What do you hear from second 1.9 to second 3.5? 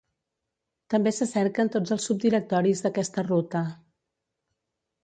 els subdirectoris d'aquesta